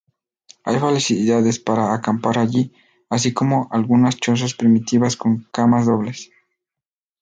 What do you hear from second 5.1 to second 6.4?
con camas dobles.